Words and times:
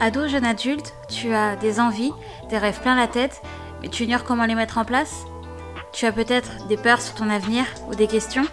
Ado, 0.00 0.28
jeune 0.28 0.44
adulte, 0.44 0.94
tu 1.08 1.34
as 1.34 1.56
des 1.56 1.80
envies, 1.80 2.12
des 2.50 2.58
rêves 2.58 2.80
plein 2.80 2.94
la 2.94 3.08
tête, 3.08 3.42
mais 3.82 3.88
tu 3.88 4.04
ignores 4.04 4.22
comment 4.22 4.44
les 4.44 4.54
mettre 4.54 4.78
en 4.78 4.84
place? 4.84 5.24
Tu 5.92 6.06
as 6.06 6.12
peut-être 6.12 6.68
des 6.68 6.76
peurs 6.76 7.00
sur 7.00 7.14
ton 7.14 7.28
avenir 7.28 7.64
ou 7.88 7.96
des 7.96 8.06
questions? 8.06 8.44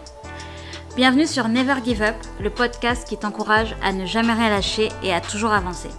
Bienvenue 0.95 1.27
sur 1.27 1.47
Never 1.47 1.75
Give 1.85 2.01
Up, 2.01 2.15
le 2.39 2.49
podcast 2.49 3.07
qui 3.07 3.17
t'encourage 3.17 3.75
à 3.83 3.93
ne 3.93 4.07
jamais 4.07 4.33
rien 4.33 4.49
lâcher 4.49 4.89
et 5.03 5.13
à 5.13 5.21
toujours 5.21 5.51
avancer. 5.51 5.89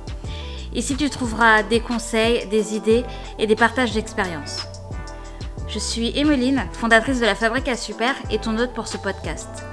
Ici, 0.75 0.97
tu 0.97 1.09
trouveras 1.11 1.63
des 1.63 1.79
conseils, 1.79 2.49
des 2.49 2.75
idées 2.75 3.05
et 3.39 3.47
des 3.47 3.55
partages 3.55 3.93
d'expériences. 3.93 4.67
Je 5.69 5.79
suis 5.79 6.19
Emeline, 6.19 6.67
fondatrice 6.73 7.21
de 7.21 7.27
la 7.27 7.37
Fabrique 7.37 7.69
à 7.69 7.77
Super 7.77 8.17
et 8.33 8.41
ton 8.41 8.59
hôte 8.59 8.73
pour 8.73 8.89
ce 8.89 8.97
podcast. 8.97 9.65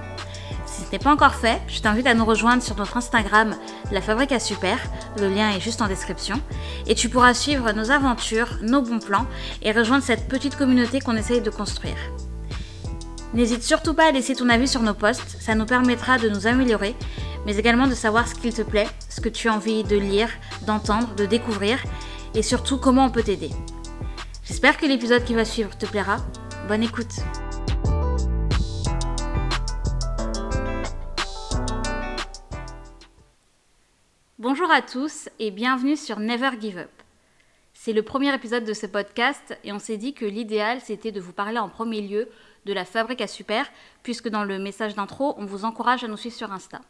N'est 0.94 1.00
pas 1.00 1.12
encore 1.12 1.34
fait, 1.34 1.60
je 1.68 1.82
t'invite 1.82 2.06
à 2.06 2.14
nous 2.14 2.24
rejoindre 2.24 2.62
sur 2.62 2.78
notre 2.78 2.98
Instagram, 2.98 3.56
La 3.92 4.00
Fabrique 4.00 4.32
à 4.32 4.40
Super. 4.40 4.78
Le 5.20 5.28
lien 5.28 5.50
est 5.50 5.60
juste 5.60 5.82
en 5.82 5.88
description. 5.88 6.40
Et 6.86 6.94
tu 6.94 7.10
pourras 7.10 7.34
suivre 7.34 7.72
nos 7.72 7.90
aventures, 7.90 8.60
nos 8.62 8.84
bons 8.84 9.00
plans 9.00 9.26
et 9.64 9.72
rejoindre 9.72 10.04
cette 10.04 10.28
petite 10.28 10.56
communauté 10.56 11.00
qu'on 11.00 11.16
essaye 11.16 11.42
de 11.42 11.50
construire. 11.50 11.98
N'hésite 13.34 13.64
surtout 13.64 13.96
pas 13.96 14.10
à 14.10 14.12
laisser 14.12 14.36
ton 14.36 14.50
avis 14.50 14.68
sur 14.68 14.84
nos 14.84 14.94
posts, 14.94 15.38
ça 15.42 15.56
nous 15.56 15.66
permettra 15.66 16.20
de 16.20 16.30
nous 16.30 16.46
améliorer, 16.46 16.96
mais 17.48 17.58
également 17.58 17.88
de 17.88 17.96
savoir 17.96 18.28
ce 18.28 18.36
qu'il 18.36 18.54
te 18.54 18.62
plaît, 18.62 18.88
ce 19.10 19.20
que 19.20 19.30
tu 19.30 19.50
as 19.50 19.54
envie 19.56 19.84
de 19.84 19.98
lire, 19.98 20.30
d'entendre, 20.68 21.16
de 21.16 21.26
découvrir, 21.26 21.80
et 22.36 22.44
surtout 22.44 22.78
comment 22.78 23.06
on 23.06 23.10
peut 23.10 23.23
t'aider. 23.23 23.50
J'espère 24.44 24.78
que 24.78 24.86
l'épisode 24.86 25.23
qui 25.23 25.34
va 25.34 25.44
suivre 25.44 25.76
te 25.76 25.88
plaira. 25.88 26.18
Bonne 26.68 26.84
écoute 26.84 27.16
Bonjour 34.44 34.69
à 34.72 34.81
tous 34.81 35.30
et 35.39 35.52
bienvenue 35.52 35.95
sur 35.95 36.19
Never 36.19 36.49
Give 36.59 36.77
Up. 36.77 36.91
C'est 37.73 37.94
le 37.94 38.03
premier 38.03 38.36
épisode 38.36 38.66
de 38.66 38.73
ce 38.73 38.86
podcast 38.86 39.58
et 39.63 39.72
on 39.72 39.80
s'est 39.80 39.95
dit 39.95 40.13
que 40.13 40.25
l'idéal 40.25 40.81
c'était 40.81 41.13
de 41.13 41.22
vous 41.22 41.31
parler 41.31 41.59
en 41.59 41.69
premier 41.69 42.02
lieu 42.02 42.27
de 42.66 42.73
la 42.73 42.83
fabrique 42.83 43.21
à 43.21 43.27
super 43.27 43.71
puisque 44.03 44.27
dans 44.27 44.44
le 44.44 44.59
message 44.59 44.95
d'intro 44.95 45.33
on 45.38 45.45
vous 45.45 45.64
encourage 45.64 46.03
à 46.03 46.09
nous 46.09 46.17
suivre 46.17 46.36
sur 46.36 46.52
Insta. 46.52 46.81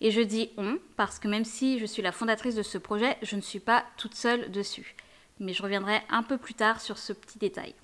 Et 0.00 0.10
je 0.10 0.20
dis 0.20 0.50
on 0.56 0.78
parce 0.96 1.20
que 1.20 1.28
même 1.28 1.44
si 1.44 1.78
je 1.78 1.86
suis 1.86 2.02
la 2.02 2.10
fondatrice 2.10 2.56
de 2.56 2.64
ce 2.64 2.76
projet, 2.76 3.16
je 3.22 3.36
ne 3.36 3.40
suis 3.40 3.60
pas 3.60 3.84
toute 3.96 4.16
seule 4.16 4.50
dessus. 4.50 4.96
Mais 5.38 5.52
je 5.52 5.62
reviendrai 5.62 6.02
un 6.10 6.24
peu 6.24 6.38
plus 6.38 6.54
tard 6.54 6.80
sur 6.80 6.98
ce 6.98 7.12
petit 7.12 7.38
détail. 7.38 7.76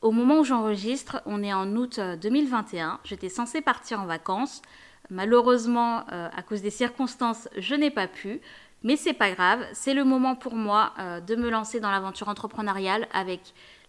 Au 0.00 0.12
moment 0.12 0.38
où 0.38 0.44
j'enregistre, 0.44 1.20
on 1.26 1.42
est 1.42 1.52
en 1.52 1.76
août 1.76 2.00
2021, 2.00 3.00
j'étais 3.04 3.28
censée 3.28 3.60
partir 3.60 4.00
en 4.00 4.06
vacances, 4.06 4.62
Malheureusement, 5.10 6.04
euh, 6.12 6.28
à 6.34 6.42
cause 6.42 6.62
des 6.62 6.70
circonstances, 6.70 7.48
je 7.56 7.74
n'ai 7.74 7.90
pas 7.90 8.08
pu. 8.08 8.40
Mais 8.82 8.96
c'est 8.96 9.14
pas 9.14 9.30
grave, 9.30 9.64
c'est 9.72 9.94
le 9.94 10.04
moment 10.04 10.36
pour 10.36 10.54
moi 10.54 10.92
euh, 10.98 11.20
de 11.20 11.34
me 11.34 11.50
lancer 11.50 11.80
dans 11.80 11.90
l'aventure 11.90 12.28
entrepreneuriale 12.28 13.08
avec 13.12 13.40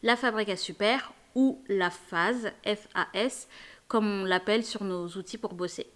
la 0.01 0.15
Fabrique 0.15 0.49
à 0.49 0.55
Super 0.55 1.13
ou 1.35 1.61
la 1.67 1.89
phase, 1.89 2.51
F-A-S, 2.65 3.47
comme 3.87 4.07
on 4.07 4.23
l'appelle 4.23 4.63
sur 4.63 4.83
nos 4.83 5.07
outils 5.09 5.37
pour 5.37 5.53
bosser. 5.53 5.87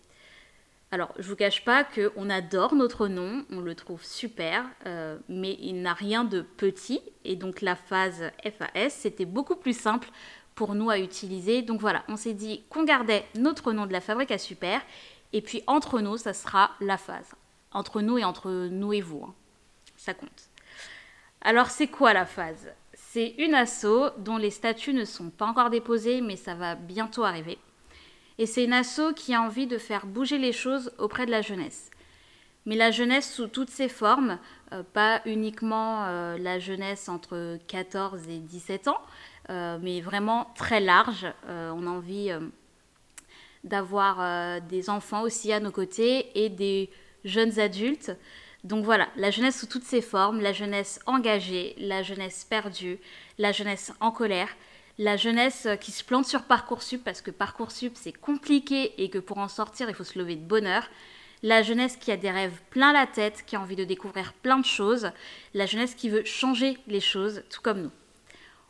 Alors, 0.92 1.14
je 1.18 1.28
vous 1.30 1.38
cache 1.38 1.64
pas 1.64 1.86
qu'on 1.86 2.30
adore 2.30 2.76
notre 2.76 3.08
nom, 3.08 3.46
on 3.50 3.62
le 3.62 3.76
trouve 3.76 4.04
super, 4.04 4.66
euh, 4.86 5.18
mais 5.30 5.58
il 5.62 5.82
n'a 5.82 5.94
rien 5.94 6.26
de 6.26 6.42
petit. 6.42 7.02
Et 7.24 7.38
donc, 7.38 7.62
la 7.62 7.78
phase 7.78 8.30
FAS, 8.44 8.90
c'était 8.90 9.26
beaucoup 9.26 9.56
plus 9.56 9.76
simple 9.76 10.10
pour 10.54 10.76
nous 10.76 10.90
à 10.90 11.00
utiliser. 11.00 11.62
Donc 11.62 11.80
voilà, 11.80 12.04
on 12.08 12.18
s'est 12.18 12.34
dit 12.34 12.64
qu'on 12.70 12.84
gardait 12.84 13.26
notre 13.36 13.72
nom 13.72 13.86
de 13.86 13.94
la 13.94 14.02
fabrique 14.02 14.32
à 14.32 14.38
super. 14.38 14.82
Et 15.34 15.42
puis 15.42 15.64
entre 15.68 16.02
nous, 16.02 16.18
ça 16.18 16.34
sera 16.34 16.72
la 16.80 16.98
phase. 16.98 17.34
Entre 17.72 18.02
nous 18.02 18.18
et 18.18 18.24
entre 18.24 18.52
nous 18.52 18.94
et 18.94 19.02
vous. 19.02 19.24
Hein. 19.26 19.34
Ça 19.98 20.14
compte. 20.14 20.50
Alors 21.42 21.70
c'est 21.70 21.88
quoi 21.88 22.14
la 22.14 22.26
phase? 22.26 22.72
C'est 22.94 23.36
une 23.38 23.56
asso 23.56 24.12
dont 24.20 24.38
les 24.38 24.52
statuts 24.52 24.94
ne 24.94 25.06
sont 25.06 25.30
pas 25.30 25.46
encore 25.46 25.70
déposés, 25.70 26.22
mais 26.22 26.36
ça 26.36 26.54
va 26.54 26.76
bientôt 26.76 27.24
arriver. 27.24 27.58
Et 28.38 28.46
c'est 28.46 28.64
une 28.64 28.74
asso 28.74 29.14
qui 29.16 29.34
a 29.34 29.42
envie 29.42 29.68
de 29.68 29.78
faire 29.78 30.06
bouger 30.06 30.38
les 30.38 30.54
choses 30.54 30.92
auprès 30.98 31.26
de 31.26 31.32
la 31.32 31.42
jeunesse. 31.42 31.92
Mais 32.66 32.76
la 32.76 32.92
jeunesse 32.92 33.34
sous 33.34 33.48
toutes 33.48 33.70
ses 33.70 33.90
formes, 33.90 34.38
euh, 34.72 34.84
pas 34.84 35.22
uniquement 35.26 36.06
euh, 36.06 36.38
la 36.38 36.60
jeunesse 36.60 37.10
entre 37.10 37.58
14 37.68 38.28
et 38.30 38.38
17 38.38 38.88
ans, 38.88 39.02
euh, 39.50 39.80
mais 39.82 40.02
vraiment 40.02 40.52
très 40.56 40.80
large. 40.80 41.28
on 41.48 41.88
a 41.88 41.90
envie 41.90 42.32
d'avoir 43.64 44.62
des 44.62 44.90
enfants 44.90 45.22
aussi 45.22 45.54
à 45.54 45.60
nos 45.60 45.72
côtés 45.72 46.32
et 46.36 46.50
des 46.50 46.90
jeunes 47.24 47.60
adultes. 47.60 48.12
Donc 48.64 48.86
voilà, 48.86 49.08
la 49.16 49.32
jeunesse 49.32 49.60
sous 49.60 49.66
toutes 49.66 49.84
ses 49.84 50.02
formes, 50.02 50.40
la 50.40 50.54
jeunesse 50.54 51.00
engagée, 51.06 51.76
la 51.78 52.04
jeunesse 52.04 52.46
perdue, 52.48 53.00
la 53.38 53.52
jeunesse 53.52 53.92
en 54.00 54.12
colère, 54.12 54.50
la 54.98 55.18
jeunesse 55.18 55.68
qui 55.80 55.92
se 55.92 56.04
plante 56.04 56.26
sur 56.26 56.44
Parcoursup 56.44 57.04
parce 57.04 57.22
que 57.22 57.32
Parcoursup 57.32 57.94
c'est 57.96 58.14
compliqué 58.14 59.02
et 59.02 59.10
que 59.10 59.18
pour 59.18 59.40
en 59.40 59.48
sortir 59.48 59.90
il 59.90 59.96
faut 59.96 60.04
se 60.04 60.20
lever 60.20 60.36
de 60.36 60.46
bonheur, 60.46 60.90
la 61.44 61.64
jeunesse 61.64 61.98
qui 61.98 62.12
a 62.12 62.18
des 62.18 62.30
rêves 62.30 62.62
plein 62.70 62.94
la 62.94 63.08
tête, 63.08 63.44
qui 63.48 63.56
a 63.56 63.62
envie 63.62 63.76
de 63.76 63.84
découvrir 63.84 64.34
plein 64.34 64.60
de 64.60 64.66
choses, 64.66 65.10
la 65.56 65.66
jeunesse 65.66 65.96
qui 65.96 66.10
veut 66.10 66.24
changer 66.24 66.78
les 66.88 67.00
choses, 67.00 67.44
tout 67.50 67.62
comme 67.62 67.82
nous. 67.82 67.92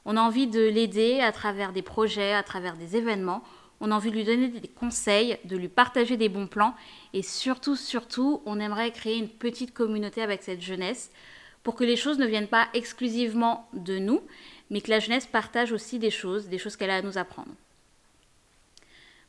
On 0.06 0.18
a 0.18 0.22
envie 0.22 0.48
de 0.48 0.62
l'aider 0.62 1.20
à 1.20 1.32
travers 1.32 1.74
des 1.74 1.82
projets, 1.82 2.34
à 2.34 2.44
travers 2.44 2.78
des 2.78 2.96
événements. 2.96 3.44
On 3.82 3.92
a 3.92 3.96
envie 3.96 4.12
de 4.12 4.16
lui 4.16 4.24
donner 4.24 4.48
des 4.48 4.68
conseils, 4.68 5.38
de 5.44 5.58
lui 5.58 5.68
partager 5.68 6.16
des 6.16 6.30
bons 6.30 6.48
plans. 6.48 6.76
Et 7.14 7.24
surtout, 7.24 7.76
surtout, 7.76 8.42
on 8.46 8.60
aimerait 8.60 8.92
créer 8.92 9.18
une 9.18 9.28
petite 9.28 9.74
communauté 9.74 10.22
avec 10.22 10.44
cette 10.44 10.62
jeunesse 10.62 11.12
pour 11.64 11.76
que 11.76 11.84
les 11.84 11.96
choses 11.96 12.20
ne 12.20 12.26
viennent 12.26 12.48
pas 12.48 12.68
exclusivement 12.74 13.68
de 13.74 13.98
nous, 13.98 14.22
mais 14.70 14.82
que 14.82 14.90
la 14.90 15.00
jeunesse 15.00 15.26
partage 15.26 15.72
aussi 15.72 16.00
des 16.00 16.12
choses, 16.12 16.48
des 16.48 16.58
choses 16.58 16.76
qu'elle 16.76 16.92
a 16.92 16.98
à 16.98 17.02
nous 17.02 17.18
apprendre. 17.18 17.52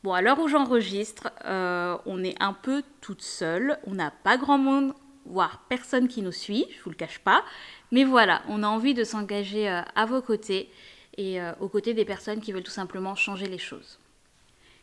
Bon, 0.03 0.13
à 0.13 0.21
l'heure 0.21 0.39
où 0.39 0.49
j'enregistre, 0.49 1.31
euh, 1.45 1.97
on 2.07 2.23
est 2.25 2.41
un 2.43 2.53
peu 2.53 2.83
toute 3.01 3.23
seule. 3.23 3.79
On 3.87 3.95
n'a 3.95 4.11
pas 4.11 4.37
grand 4.37 4.59
monde, 4.59 4.95
voire 5.27 5.65
personne 5.69 6.09
qui 6.09 6.23
nous 6.23 6.33
suit, 6.33 6.67
je 6.77 6.83
vous 6.83 6.91
le 6.91 6.97
cache 6.97 7.21
pas. 7.21 7.45
Mais 7.91 8.05
voilà, 8.05 8.43
on 8.49 8.63
a 8.63 8.67
envie 8.67 8.95
de 8.95 9.05
s'engager 9.05 9.71
euh, 9.71 9.81
à 9.95 10.07
vos 10.07 10.21
côtés 10.21 10.71
et 11.17 11.41
euh, 11.41 11.53
aux 11.61 11.69
côtés 11.69 11.95
des 11.95 12.05
personnes 12.05 12.41
qui 12.41 12.53
veulent 12.53 12.63
tout 12.63 12.71
simplement 12.71 13.15
changer 13.15 13.47
les 13.47 13.59
choses. 13.59 13.99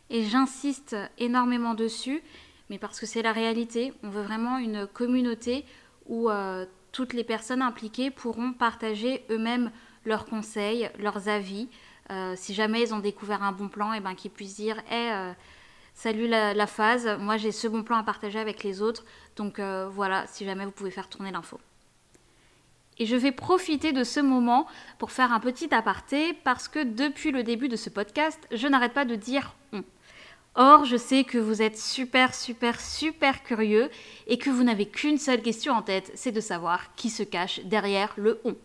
Et 0.09 0.23
j'insiste 0.23 0.95
énormément 1.17 1.73
dessus, 1.73 2.21
mais 2.69 2.77
parce 2.77 2.99
que 2.99 3.05
c'est 3.05 3.21
la 3.21 3.31
réalité. 3.31 3.93
On 4.03 4.09
veut 4.09 4.23
vraiment 4.23 4.57
une 4.57 4.87
communauté 4.87 5.65
où 6.07 6.29
toutes 6.91 7.13
les 7.13 7.23
personnes 7.23 7.61
impliquées 7.61 8.09
pourront 8.11 8.53
partager 8.53 9.23
eux-mêmes 9.29 9.71
leurs 10.05 10.25
conseils, 10.25 10.89
leurs 10.99 11.29
avis, 11.29 11.67
euh, 12.11 12.33
si 12.35 12.53
jamais 12.53 12.81
ils 12.81 12.93
ont 12.93 12.99
découvert 12.99 13.43
un 13.43 13.51
bon 13.51 13.67
plan, 13.67 13.93
et 13.93 13.97
eh 13.97 13.99
ben 13.99 14.15
qu'ils 14.15 14.31
puissent 14.31 14.55
dire 14.55 14.81
hey, 14.89 15.11
euh, 15.11 15.33
salut 15.93 16.27
la, 16.27 16.67
phase, 16.67 17.07
moi 17.19 17.37
j'ai 17.37 17.51
ce 17.51 17.67
bon 17.67 17.83
plan 17.83 17.97
à 17.97 18.03
partager 18.03 18.39
avec 18.39 18.63
les 18.63 18.81
autres, 18.81 19.05
donc 19.35 19.59
euh, 19.59 19.87
voilà, 19.89 20.25
si 20.27 20.45
jamais 20.45 20.65
vous 20.65 20.71
pouvez 20.71 20.91
faire 20.91 21.07
tourner 21.07 21.31
l'info. 21.31 21.59
Et 22.97 23.05
je 23.05 23.15
vais 23.15 23.31
profiter 23.31 23.93
de 23.93 24.03
ce 24.03 24.19
moment 24.19 24.67
pour 24.97 25.11
faire 25.11 25.31
un 25.31 25.39
petit 25.39 25.73
aparté 25.73 26.33
parce 26.43 26.67
que 26.67 26.83
depuis 26.83 27.31
le 27.31 27.43
début 27.43 27.69
de 27.69 27.77
ce 27.77 27.89
podcast, 27.89 28.45
je 28.51 28.67
n'arrête 28.67 28.93
pas 28.93 29.05
de 29.05 29.15
dire 29.15 29.55
on. 29.71 29.83
Or, 30.61 30.83
je 30.83 30.97
sais 30.97 31.23
que 31.23 31.37
vous 31.37 31.61
êtes 31.61 31.77
super, 31.77 32.35
super, 32.35 32.81
super 32.81 33.43
curieux 33.43 33.89
et 34.27 34.37
que 34.37 34.49
vous 34.49 34.63
n'avez 34.65 34.89
qu'une 34.89 35.17
seule 35.17 35.41
question 35.41 35.71
en 35.71 35.81
tête, 35.81 36.11
c'est 36.15 36.33
de 36.33 36.41
savoir 36.41 36.93
qui 36.95 37.09
se 37.09 37.23
cache 37.23 37.61
derrière 37.61 38.13
le 38.17 38.41
on. 38.43 38.57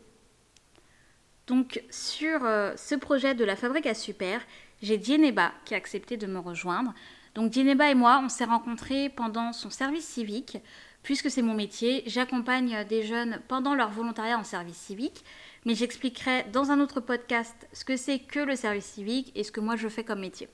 Donc 1.46 1.80
sur 1.90 2.44
euh, 2.44 2.74
ce 2.76 2.96
projet 2.96 3.36
de 3.36 3.44
la 3.44 3.54
fabrique 3.54 3.86
à 3.86 3.94
super, 3.94 4.40
j'ai 4.82 4.98
Dieneba 4.98 5.52
qui 5.64 5.74
a 5.74 5.76
accepté 5.76 6.16
de 6.16 6.26
me 6.26 6.40
rejoindre. 6.40 6.92
Donc 7.36 7.52
Dieneba 7.52 7.88
et 7.88 7.94
moi, 7.94 8.20
on 8.24 8.28
s'est 8.28 8.42
rencontrés 8.42 9.08
pendant 9.08 9.52
son 9.52 9.70
service 9.70 10.08
civique. 10.08 10.58
Puisque 11.04 11.30
c'est 11.30 11.42
mon 11.42 11.54
métier, 11.54 12.02
j'accompagne 12.06 12.84
des 12.88 13.04
jeunes 13.04 13.40
pendant 13.46 13.76
leur 13.76 13.90
volontariat 13.90 14.36
en 14.36 14.42
service 14.42 14.78
civique, 14.78 15.24
mais 15.64 15.76
j'expliquerai 15.76 16.46
dans 16.52 16.72
un 16.72 16.80
autre 16.80 16.98
podcast 16.98 17.68
ce 17.72 17.84
que 17.84 17.96
c'est 17.96 18.18
que 18.18 18.40
le 18.40 18.56
service 18.56 18.86
civique 18.86 19.30
et 19.36 19.44
ce 19.44 19.52
que 19.52 19.60
moi 19.60 19.76
je 19.76 19.86
fais 19.86 20.02
comme 20.02 20.18
métier. 20.18 20.48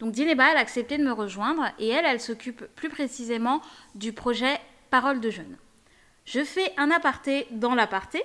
Donc 0.00 0.12
Dieneba, 0.12 0.50
elle 0.50 0.56
a 0.56 0.60
accepté 0.60 0.98
de 0.98 1.04
me 1.04 1.12
rejoindre 1.12 1.66
et 1.78 1.88
elle, 1.88 2.06
elle 2.06 2.20
s'occupe 2.20 2.64
plus 2.74 2.88
précisément 2.88 3.60
du 3.94 4.12
projet 4.12 4.58
Parole 4.90 5.20
de 5.20 5.30
jeunes. 5.30 5.56
Je 6.24 6.42
fais 6.42 6.72
un 6.76 6.90
aparté 6.90 7.46
dans 7.52 7.74
l'aparté. 7.74 8.22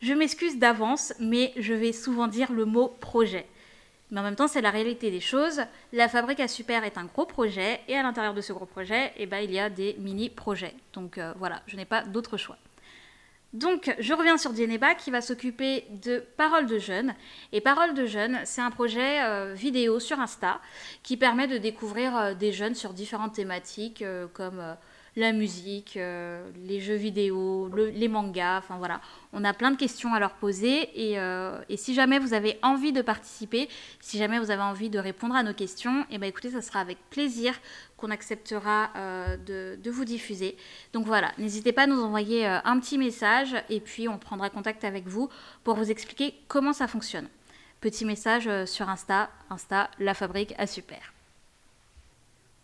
Je 0.00 0.12
m'excuse 0.12 0.58
d'avance, 0.58 1.14
mais 1.18 1.52
je 1.56 1.72
vais 1.72 1.92
souvent 1.92 2.28
dire 2.28 2.52
le 2.52 2.66
mot 2.66 2.88
projet. 3.00 3.46
Mais 4.10 4.20
en 4.20 4.22
même 4.22 4.36
temps, 4.36 4.48
c'est 4.48 4.60
la 4.60 4.70
réalité 4.70 5.10
des 5.10 5.20
choses. 5.20 5.62
La 5.92 6.08
fabrique 6.08 6.40
à 6.40 6.46
super 6.46 6.84
est 6.84 6.98
un 6.98 7.04
gros 7.04 7.26
projet, 7.26 7.80
et 7.88 7.96
à 7.96 8.02
l'intérieur 8.02 8.34
de 8.34 8.40
ce 8.40 8.52
gros 8.52 8.66
projet, 8.66 9.12
eh 9.16 9.26
ben, 9.26 9.38
il 9.38 9.50
y 9.50 9.58
a 9.58 9.70
des 9.70 9.96
mini-projets. 9.98 10.74
Donc 10.92 11.18
euh, 11.18 11.32
voilà, 11.38 11.62
je 11.66 11.76
n'ai 11.76 11.86
pas 11.86 12.02
d'autre 12.02 12.36
choix. 12.36 12.58
Donc, 13.54 13.94
je 14.00 14.12
reviens 14.12 14.36
sur 14.36 14.52
Dieneba 14.52 14.94
qui 14.94 15.12
va 15.12 15.20
s'occuper 15.20 15.84
de 16.02 16.18
Paroles 16.36 16.66
de 16.66 16.78
Jeunes. 16.78 17.14
Et 17.52 17.60
Paroles 17.60 17.94
de 17.94 18.04
Jeunes, 18.04 18.40
c'est 18.44 18.60
un 18.60 18.72
projet 18.72 19.22
euh, 19.22 19.54
vidéo 19.54 20.00
sur 20.00 20.18
Insta 20.18 20.60
qui 21.04 21.16
permet 21.16 21.46
de 21.46 21.58
découvrir 21.58 22.16
euh, 22.16 22.34
des 22.34 22.52
jeunes 22.52 22.74
sur 22.74 22.92
différentes 22.92 23.34
thématiques 23.34 24.04
comme 24.32 24.76
la 25.16 25.32
musique, 25.32 25.96
euh, 25.96 26.50
les 26.66 26.80
jeux 26.80 26.96
vidéo, 26.96 27.70
les 27.74 28.08
mangas, 28.08 28.58
enfin 28.58 28.76
voilà. 28.78 29.00
On 29.32 29.44
a 29.44 29.52
plein 29.52 29.70
de 29.70 29.76
questions 29.76 30.12
à 30.12 30.18
leur 30.18 30.34
poser 30.34 30.90
euh, 31.18 31.60
et, 31.68 31.76
si 31.76 31.94
jamais 31.94 32.18
vous 32.18 32.34
avez 32.34 32.58
envie 32.62 32.92
de 32.92 33.02
participer, 33.02 33.68
si 34.00 34.18
jamais 34.18 34.38
vous 34.38 34.50
avez 34.50 34.62
envie 34.62 34.90
de 34.90 34.98
répondre 34.98 35.36
à 35.36 35.42
nos 35.42 35.54
questions, 35.54 36.02
et 36.02 36.14
eh 36.14 36.18
ben 36.18 36.26
écoutez, 36.26 36.50
ça 36.50 36.62
sera 36.62 36.80
avec 36.80 36.98
plaisir 37.10 37.54
qu'on 37.96 38.10
acceptera 38.10 38.90
euh, 38.96 39.36
de, 39.36 39.78
de, 39.80 39.90
vous 39.90 40.04
diffuser. 40.04 40.56
Donc 40.92 41.06
voilà, 41.06 41.32
n'hésitez 41.38 41.72
pas 41.72 41.82
à 41.82 41.86
nous 41.86 42.02
envoyer 42.02 42.46
un 42.46 42.80
petit 42.80 42.98
message 42.98 43.54
et 43.70 43.80
puis 43.80 44.08
on 44.08 44.18
prendra 44.18 44.50
contact 44.50 44.84
avec 44.84 45.06
vous 45.06 45.28
pour 45.62 45.76
vous 45.76 45.90
expliquer 45.90 46.34
comment 46.48 46.72
ça 46.72 46.88
fonctionne. 46.88 47.28
Petit 47.80 48.04
message 48.04 48.48
sur 48.64 48.88
Insta, 48.88 49.30
Insta, 49.50 49.90
la 49.98 50.14
fabrique 50.14 50.54
à 50.58 50.66
super. 50.66 51.13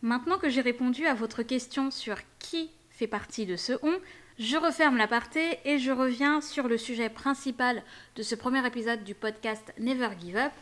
Maintenant 0.02 0.38
que 0.38 0.48
j'ai 0.48 0.62
répondu 0.62 1.06
à 1.06 1.12
votre 1.12 1.42
question 1.42 1.90
sur 1.90 2.16
qui 2.38 2.70
fait 2.88 3.06
partie 3.06 3.44
de 3.44 3.56
ce 3.56 3.74
on, 3.82 3.94
je 4.38 4.56
referme 4.56 4.96
l'aparté 4.96 5.58
et 5.66 5.78
je 5.78 5.92
reviens 5.92 6.40
sur 6.40 6.68
le 6.68 6.78
sujet 6.78 7.10
principal 7.10 7.82
de 8.16 8.22
ce 8.22 8.34
premier 8.34 8.66
épisode 8.66 9.04
du 9.04 9.14
podcast 9.14 9.74
Never 9.78 10.08
Give 10.18 10.38
Up, 10.38 10.52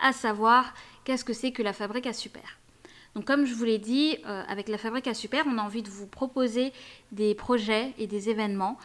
à 0.00 0.12
savoir 0.12 0.72
qu'est-ce 1.04 1.26
que 1.26 1.34
c'est 1.34 1.52
que 1.52 1.62
la 1.62 1.74
fabrique 1.74 2.06
à 2.06 2.14
super. 2.14 2.58
Donc 3.14 3.26
comme 3.26 3.44
je 3.44 3.52
vous 3.54 3.64
l'ai 3.64 3.76
dit, 3.76 4.16
euh, 4.24 4.42
avec 4.48 4.66
la 4.68 4.78
fabrique 4.78 5.08
à 5.08 5.14
super, 5.14 5.44
on 5.46 5.58
a 5.58 5.62
envie 5.62 5.82
de 5.82 5.90
vous 5.90 6.06
proposer 6.06 6.72
des 7.12 7.34
projets 7.34 7.92
et 7.98 8.06
des 8.06 8.30
événements 8.30 8.78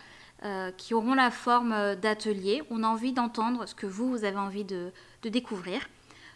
euh, 0.44 0.72
qui 0.72 0.94
auront 0.94 1.14
la 1.14 1.32
forme 1.32 1.96
d'ateliers. 1.96 2.64
On 2.70 2.84
a 2.84 2.88
envie 2.88 3.14
d'entendre 3.14 3.66
ce 3.66 3.76
que 3.76 3.88
vous, 3.88 4.26
avez 4.26 4.38
envie 4.38 4.66
de, 4.66 4.92
découvrir. 5.24 5.88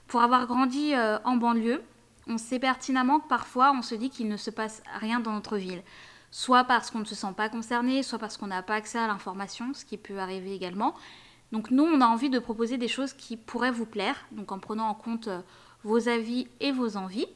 Pour 0.08 0.22
avoir 0.22 0.48
grandi 0.48 0.94
euh, 0.94 1.18
en 1.26 1.36
banlieue, 1.36 1.82
on 2.28 2.38
sait 2.38 2.60
pertinemment 2.60 3.20
que 3.20 3.28
parfois 3.28 3.74
on 3.78 3.82
se 3.82 3.96
dit 3.96 4.10
qu'il 4.10 4.28
ne 4.28 4.38
se 4.38 4.50
passe 4.50 4.82
rien 5.00 5.20
dans 5.20 5.34
notre 5.34 5.58
ville. 5.58 5.84
Soit 6.32 6.66
parce 6.66 6.92
qu'on 6.92 7.00
ne 7.00 7.06
se 7.06 7.16
sent 7.16 7.34
pas 7.38 7.50
concerné, 7.50 8.04
soit 8.04 8.20
parce 8.20 8.38
qu'on 8.38 8.48
n'a 8.48 8.62
pas 8.62 8.76
accès 8.76 8.98
à 8.98 9.08
l'information, 9.08 9.74
ce 9.74 9.86
qui 9.86 9.98
peut 9.98 10.20
arriver 10.20 10.54
également. 10.54 10.96
Donc 11.52 11.72
nous, 11.72 11.84
on 11.84 12.02
a 12.02 12.06
envie 12.06 12.30
de 12.30 12.40
proposer 12.40 12.78
des 12.78 12.88
choses 12.88 13.14
qui 13.14 13.38
pourraient 13.38 13.72
vous 13.72 13.86
plaire, 13.86 14.26
donc 14.32 14.52
en 14.52 14.60
prenant 14.60 14.90
en 14.90 14.96
compte 14.96 15.28
euh, 15.28 15.42
vos 15.84 16.10
avis 16.10 16.48
et 16.60 16.72
vos 16.72 16.98
envies. 16.98 17.28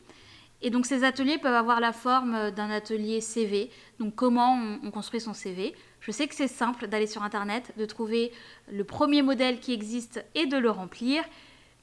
Et 0.62 0.72
donc 0.72 0.86
ces 0.86 1.06
ateliers 1.06 1.38
peuvent 1.38 1.54
avoir 1.54 1.80
la 1.80 1.94
forme 1.94 2.36
euh, 2.36 2.52
d'un 2.52 2.70
atelier 2.70 3.22
CV, 3.22 3.70
donc 4.00 4.16
comment 4.16 4.56
on, 4.56 4.80
on 4.88 4.92
construit 4.92 5.22
son 5.22 5.34
CV. 5.34 5.74
Je 6.02 6.12
sais 6.12 6.28
que 6.28 6.36
c'est 6.36 6.48
simple 6.48 6.88
d'aller 6.88 7.08
sur 7.08 7.24
Internet, 7.24 7.74
de 7.78 7.86
trouver 7.86 8.32
le 8.72 8.84
premier 8.84 9.22
modèle 9.22 9.60
qui 9.60 9.74
existe 9.74 10.26
et 10.36 10.48
de 10.48 10.58
le 10.58 10.72
remplir. 10.72 11.24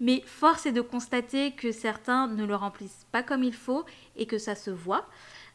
Mais 0.01 0.23
force 0.27 0.67
est 0.67 0.73
de 0.73 0.81
constater 0.81 1.53
que 1.53 1.73
certains 1.73 2.27
ne 2.29 2.45
le 2.45 2.55
remplissent 2.55 3.07
pas 3.13 3.23
comme 3.23 3.43
il 3.43 3.55
faut 3.55 3.85
et 4.17 4.27
que 4.27 4.39
ça 4.39 4.55
se 4.55 4.71
voit. 4.71 5.07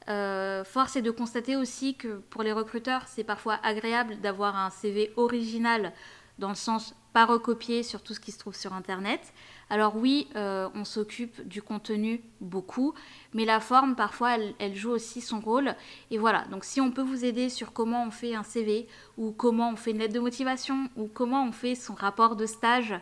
Euh, 0.09 0.63
force 0.63 0.95
est 0.95 1.01
de 1.01 1.11
constater 1.11 1.55
aussi 1.55 1.95
que 1.95 2.21
pour 2.29 2.41
les 2.41 2.51
recruteurs, 2.51 3.03
c'est 3.07 3.23
parfois 3.23 3.59
agréable 3.63 4.19
d'avoir 4.19 4.55
un 4.55 4.71
CV 4.71 5.13
original 5.15 5.93
dans 6.39 6.49
le 6.49 6.55
sens 6.55 6.95
pas 7.13 7.25
recopié 7.25 7.83
sur 7.83 8.01
tout 8.01 8.13
ce 8.13 8.19
qui 8.19 8.31
se 8.31 8.39
trouve 8.39 8.55
sur 8.55 8.73
Internet. 8.73 9.33
Alors 9.69 9.95
oui, 9.95 10.27
euh, 10.35 10.69
on 10.75 10.85
s'occupe 10.85 11.45
du 11.47 11.61
contenu 11.61 12.21
beaucoup, 12.39 12.93
mais 13.33 13.45
la 13.45 13.59
forme, 13.59 13.95
parfois, 13.95 14.35
elle, 14.35 14.53
elle, 14.59 14.75
joue 14.75 14.91
aussi 14.91 15.21
son 15.21 15.39
rôle. 15.39 15.75
Et 16.09 16.17
voilà, 16.17 16.45
donc 16.45 16.63
si 16.63 16.81
on 16.81 16.89
peut 16.91 17.01
vous 17.01 17.25
aider 17.25 17.49
sur 17.49 17.73
comment 17.73 18.05
on 18.05 18.11
fait 18.11 18.33
un 18.33 18.43
CV, 18.43 18.87
ou 19.17 19.31
comment 19.31 19.71
on 19.71 19.75
fait 19.75 19.91
une 19.91 19.99
lettre 19.99 20.13
de 20.13 20.19
motivation, 20.19 20.89
ou 20.95 21.07
comment 21.07 21.45
on 21.45 21.51
fait 21.51 21.75
son 21.75 21.93
rapport 21.93 22.35
de 22.35 22.45
stage, 22.45 22.95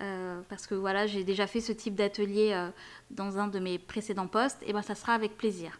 euh, 0.00 0.40
parce 0.48 0.66
que 0.66 0.74
voilà, 0.74 1.06
j'ai 1.06 1.24
déjà 1.24 1.46
fait 1.46 1.60
ce 1.60 1.72
type 1.72 1.94
d'atelier 1.94 2.50
euh, 2.52 2.68
dans 3.10 3.38
un 3.38 3.48
de 3.48 3.58
mes 3.58 3.78
précédents 3.78 4.26
postes, 4.26 4.58
et 4.66 4.72
ben 4.72 4.82
ça 4.82 4.94
sera 4.94 5.14
avec 5.14 5.36
plaisir. 5.36 5.78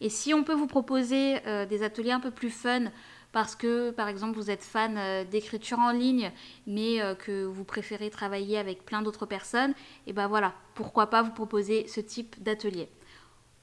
Et 0.00 0.08
si 0.08 0.34
on 0.34 0.44
peut 0.44 0.54
vous 0.54 0.66
proposer 0.66 1.36
euh, 1.46 1.64
des 1.64 1.82
ateliers 1.82 2.10
un 2.10 2.20
peu 2.20 2.30
plus 2.30 2.50
fun, 2.50 2.90
parce 3.32 3.54
que 3.54 3.90
par 3.90 4.08
exemple 4.08 4.36
vous 4.36 4.50
êtes 4.50 4.62
fan 4.62 4.98
d'écriture 5.30 5.78
en 5.78 5.90
ligne, 5.90 6.32
mais 6.66 7.00
que 7.18 7.44
vous 7.44 7.64
préférez 7.64 8.08
travailler 8.08 8.56
avec 8.56 8.86
plein 8.86 9.02
d'autres 9.02 9.26
personnes, 9.26 9.74
et 10.06 10.14
ben 10.14 10.26
voilà, 10.26 10.54
pourquoi 10.74 11.08
pas 11.08 11.22
vous 11.22 11.32
proposer 11.32 11.86
ce 11.86 12.00
type 12.00 12.42
d'atelier. 12.42 12.88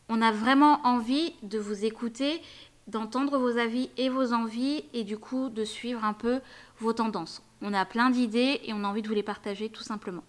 On 0.10 0.22
a 0.22 0.32
vraiment 0.32 0.80
envie 0.84 1.34
de 1.42 1.58
vous 1.58 1.86
écouter 1.86 2.40
d'entendre 2.88 3.38
vos 3.38 3.58
avis 3.58 3.90
et 3.98 4.10
vos 4.10 4.34
envies 4.34 4.84
et 4.94 5.04
du 5.04 5.18
coup 5.18 5.50
de 5.50 5.64
suivre 5.64 6.04
un 6.04 6.14
peu 6.14 6.42
vos 6.80 6.94
tendances. 6.94 7.42
On 7.64 7.74
a 7.74 7.86
plein 7.86 8.10
d'idées 8.10 8.60
et 8.66 8.74
on 8.74 8.84
a 8.84 8.88
envie 8.88 9.02
de 9.02 9.08
vous 9.08 9.14
les 9.14 9.24
partager 9.24 9.70
tout 9.70 9.84
simplement. 9.84 10.24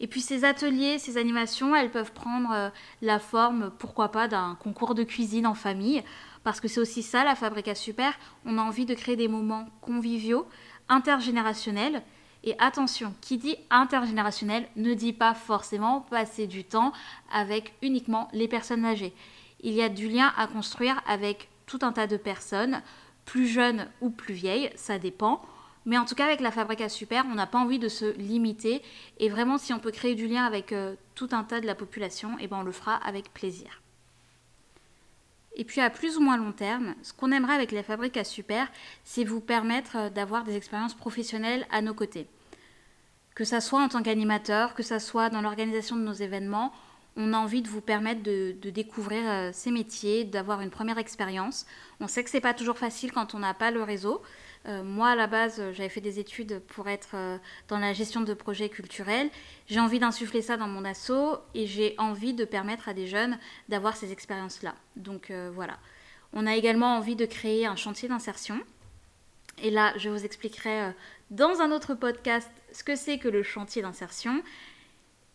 Et 0.00 0.06
puis 0.06 0.20
ces 0.20 0.44
ateliers, 0.44 0.98
ces 0.98 1.16
animations, 1.16 1.74
elles 1.74 1.90
peuvent 1.90 2.12
prendre 2.12 2.52
euh, 2.52 2.70
la 3.02 3.18
forme, 3.18 3.72
pourquoi 3.78 4.12
pas, 4.12 4.28
d'un 4.28 4.56
concours 4.62 4.94
de 4.94 5.02
cuisine 5.02 5.46
en 5.46 5.54
famille, 5.54 6.04
parce 6.44 6.60
que 6.60 6.68
c'est 6.68 6.80
aussi 6.80 7.02
ça 7.02 7.24
la 7.24 7.34
Fabrique 7.34 7.66
à 7.66 7.74
Super. 7.74 8.16
On 8.44 8.58
a 8.58 8.62
envie 8.62 8.86
de 8.86 8.94
créer 8.94 9.16
des 9.16 9.26
moments 9.26 9.68
conviviaux, 9.80 10.46
intergénérationnels. 10.88 12.02
Et 12.44 12.54
attention, 12.60 13.12
qui 13.20 13.36
dit 13.36 13.56
intergénérationnel 13.68 14.68
ne 14.76 14.94
dit 14.94 15.12
pas 15.12 15.34
forcément 15.34 16.02
passer 16.02 16.46
du 16.46 16.62
temps 16.62 16.92
avec 17.32 17.74
uniquement 17.82 18.28
les 18.32 18.46
personnes 18.46 18.84
âgées. 18.84 19.12
Il 19.60 19.72
y 19.72 19.82
a 19.82 19.88
du 19.88 20.08
lien 20.08 20.32
à 20.36 20.46
construire 20.46 21.02
avec 21.08 21.48
tout 21.66 21.80
un 21.82 21.90
tas 21.90 22.06
de 22.06 22.16
personnes, 22.16 22.80
plus 23.24 23.48
jeunes 23.48 23.88
ou 24.00 24.10
plus 24.10 24.34
vieilles, 24.34 24.70
ça 24.76 25.00
dépend. 25.00 25.42
Mais 25.88 25.96
en 25.96 26.04
tout 26.04 26.14
cas, 26.14 26.26
avec 26.26 26.40
la 26.40 26.50
Fabrique 26.50 26.82
à 26.82 26.90
Super, 26.90 27.24
on 27.30 27.34
n'a 27.34 27.46
pas 27.46 27.58
envie 27.58 27.78
de 27.78 27.88
se 27.88 28.14
limiter. 28.18 28.82
Et 29.18 29.30
vraiment, 29.30 29.56
si 29.56 29.72
on 29.72 29.78
peut 29.78 29.90
créer 29.90 30.14
du 30.14 30.26
lien 30.26 30.44
avec 30.44 30.72
euh, 30.72 30.94
tout 31.14 31.30
un 31.32 31.44
tas 31.44 31.62
de 31.62 31.66
la 31.66 31.74
population, 31.74 32.38
et 32.38 32.42
eh 32.42 32.46
ben, 32.46 32.58
on 32.58 32.62
le 32.62 32.72
fera 32.72 32.96
avec 32.96 33.32
plaisir. 33.32 33.80
Et 35.56 35.64
puis 35.64 35.80
à 35.80 35.88
plus 35.88 36.18
ou 36.18 36.20
moins 36.20 36.36
long 36.36 36.52
terme, 36.52 36.94
ce 37.02 37.14
qu'on 37.14 37.32
aimerait 37.32 37.54
avec 37.54 37.72
la 37.72 37.82
Fabrique 37.82 38.18
à 38.18 38.24
Super, 38.24 38.70
c'est 39.02 39.24
vous 39.24 39.40
permettre 39.40 39.96
euh, 39.96 40.10
d'avoir 40.10 40.44
des 40.44 40.56
expériences 40.56 40.92
professionnelles 40.92 41.66
à 41.70 41.80
nos 41.80 41.94
côtés. 41.94 42.26
Que 43.34 43.44
ça 43.44 43.62
soit 43.62 43.82
en 43.82 43.88
tant 43.88 44.02
qu'animateur, 44.02 44.74
que 44.74 44.82
ça 44.82 45.00
soit 45.00 45.30
dans 45.30 45.40
l'organisation 45.40 45.96
de 45.96 46.02
nos 46.02 46.12
événements, 46.12 46.70
on 47.16 47.32
a 47.32 47.38
envie 47.38 47.62
de 47.62 47.68
vous 47.68 47.80
permettre 47.80 48.22
de, 48.22 48.54
découvrir 48.68 49.22
euh, 49.24 49.50
ces 49.54 49.70
métiers, 49.70 50.24
d'avoir 50.24 50.60
une 50.60 50.70
première 50.70 50.98
expérience. 50.98 51.64
On 51.98 52.08
sait 52.08 52.22
que 52.22 52.28
c'est 52.28 52.42
pas 52.42 52.52
toujours 52.52 52.76
facile 52.76 53.10
quand 53.10 53.34
on 53.34 53.38
n'a 53.38 53.54
pas 53.54 53.70
le 53.70 53.82
réseau, 53.82 54.20
euh, 54.66 54.82
moi, 54.82 55.10
à 55.10 55.14
la 55.14 55.26
base, 55.26 55.62
j'avais 55.72 55.88
fait 55.88 56.00
des 56.00 56.18
études 56.18 56.60
pour 56.68 56.88
être 56.88 57.10
euh, 57.14 57.38
dans 57.68 57.78
la 57.78 57.92
gestion 57.92 58.20
de 58.20 58.34
projets 58.34 58.68
culturels. 58.68 59.30
J'ai 59.66 59.80
envie 59.80 59.98
d'insuffler 59.98 60.42
ça 60.42 60.56
dans 60.56 60.66
mon 60.66 60.84
assaut 60.84 61.38
et 61.54 61.66
j'ai 61.66 61.94
envie 61.98 62.34
de 62.34 62.44
permettre 62.44 62.88
à 62.88 62.94
des 62.94 63.06
jeunes 63.06 63.38
d'avoir 63.68 63.96
ces 63.96 64.12
expériences-là. 64.12 64.74
Donc 64.96 65.30
euh, 65.30 65.50
voilà. 65.54 65.78
On 66.32 66.46
a 66.46 66.56
également 66.56 66.96
envie 66.96 67.16
de 67.16 67.24
créer 67.24 67.66
un 67.66 67.76
chantier 67.76 68.08
d'insertion. 68.08 68.60
Et 69.62 69.70
là, 69.70 69.92
je 69.96 70.08
vous 70.08 70.24
expliquerai 70.24 70.92
dans 71.30 71.60
un 71.60 71.72
autre 71.72 71.94
podcast 71.94 72.50
ce 72.72 72.84
que 72.84 72.94
c'est 72.94 73.18
que 73.18 73.28
le 73.28 73.42
chantier 73.42 73.82
d'insertion. 73.82 74.42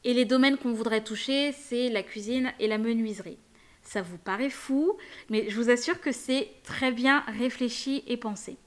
Et 0.06 0.14
les 0.14 0.26
domaines 0.26 0.58
qu'on 0.58 0.72
voudrait 0.72 1.04
toucher, 1.04 1.52
c'est 1.52 1.90
la 1.90 2.04
cuisine 2.04 2.54
et 2.60 2.68
la 2.68 2.78
menuiserie. 2.78 3.40
Ça 3.82 4.02
vous 4.02 4.18
paraît 4.18 4.50
fou, 4.50 4.98
mais 5.30 5.50
je 5.50 5.56
vous 5.56 5.70
assure 5.70 6.00
que 6.00 6.12
c'est 6.12 6.52
très 6.64 6.92
bien 6.92 7.24
réfléchi 7.28 8.04
et 8.08 8.16
pensé. 8.16 8.58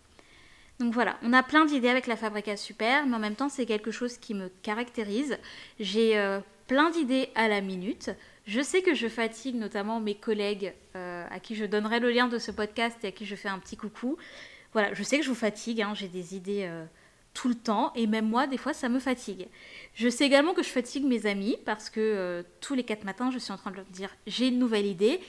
Donc 0.78 0.92
voilà, 0.92 1.16
on 1.22 1.32
a 1.32 1.42
plein 1.42 1.64
d'idées 1.64 1.88
avec 1.88 2.06
la 2.06 2.16
Fabrica 2.16 2.56
Super, 2.56 3.06
mais 3.06 3.16
en 3.16 3.18
même 3.18 3.34
temps, 3.34 3.48
c'est 3.48 3.64
quelque 3.64 3.90
chose 3.90 4.18
qui 4.18 4.34
me 4.34 4.50
caractérise. 4.62 5.38
J'ai 5.80 6.18
euh, 6.18 6.40
plein 6.66 6.90
d'idées 6.90 7.30
à 7.34 7.48
la 7.48 7.62
minute. 7.62 8.10
Je 8.46 8.60
sais 8.60 8.82
que 8.82 8.94
je 8.94 9.08
fatigue 9.08 9.56
notamment 9.56 10.00
mes 10.00 10.14
collègues 10.14 10.74
euh, 10.94 11.24
à 11.30 11.40
qui 11.40 11.54
je 11.54 11.64
donnerai 11.64 11.98
le 11.98 12.10
lien 12.10 12.28
de 12.28 12.38
ce 12.38 12.50
podcast 12.50 12.98
et 13.04 13.08
à 13.08 13.10
qui 13.10 13.24
je 13.24 13.34
fais 13.34 13.48
un 13.48 13.58
petit 13.58 13.76
coucou. 13.76 14.18
Voilà, 14.74 14.92
je 14.92 15.02
sais 15.02 15.16
que 15.18 15.24
je 15.24 15.30
vous 15.30 15.34
fatigue, 15.34 15.80
hein, 15.80 15.94
j'ai 15.94 16.08
des 16.08 16.36
idées 16.36 16.66
euh, 16.68 16.84
tout 17.32 17.48
le 17.48 17.54
temps 17.54 17.92
et 17.94 18.06
même 18.06 18.28
moi, 18.28 18.46
des 18.46 18.58
fois, 18.58 18.74
ça 18.74 18.90
me 18.90 18.98
fatigue. 18.98 19.48
Je 19.94 20.10
sais 20.10 20.26
également 20.26 20.52
que 20.52 20.62
je 20.62 20.68
fatigue 20.68 21.06
mes 21.06 21.24
amis 21.24 21.56
parce 21.64 21.88
que 21.88 22.44
tous 22.60 22.74
les 22.74 22.84
quatre 22.84 23.04
matins, 23.04 23.30
je 23.30 23.38
suis 23.38 23.52
en 23.52 23.56
train 23.56 23.70
de 23.70 23.76
leur 23.76 23.86
dire 23.86 24.10
j'ai 24.26 24.48
une 24.48 24.58
nouvelle 24.58 24.86
idée. 24.86 25.20